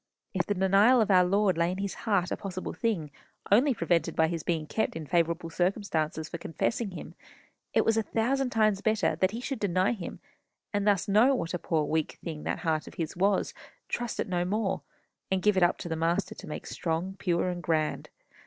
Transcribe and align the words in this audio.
_If 0.33 0.47
the 0.47 0.55
denial 0.55 0.99
of 0.99 1.11
our 1.11 1.23
Lord 1.23 1.59
lay 1.59 1.69
in 1.69 1.77
his 1.77 1.93
heart 2.09 2.31
a 2.31 2.35
possible 2.35 2.73
thing, 2.73 3.11
only 3.51 3.71
prevented 3.71 4.15
by 4.15 4.29
his 4.29 4.41
being 4.41 4.65
kept 4.65 4.95
in 4.95 5.05
favourable 5.05 5.51
circumstances 5.51 6.27
for 6.27 6.39
confessing 6.39 6.89
him, 6.89 7.13
it 7.71 7.85
was 7.85 7.97
a 7.97 8.01
thousand 8.01 8.49
times 8.49 8.81
better 8.81 9.15
that 9.17 9.29
he 9.29 9.39
should 9.39 9.59
deny 9.59 9.91
him, 9.91 10.19
and 10.73 10.87
thus 10.87 11.07
know 11.07 11.35
what 11.35 11.53
a 11.53 11.59
poor 11.59 11.83
weak 11.85 12.13
thing 12.23 12.41
that 12.45 12.61
heart 12.65 12.87
of 12.87 12.95
his 12.95 13.15
was, 13.15 13.53
trust 13.89 14.19
it 14.19 14.27
no 14.27 14.43
more, 14.43 14.81
and 15.29 15.43
give 15.43 15.55
it 15.55 15.61
up 15.61 15.77
to 15.77 15.87
the 15.87 15.95
Master 15.95 16.33
to 16.33 16.47
make 16.47 16.63
it 16.63 16.69
strong, 16.73 17.05
and 17.09 17.19
pure, 17.19 17.49
and 17.49 17.61
grand. 17.61 18.09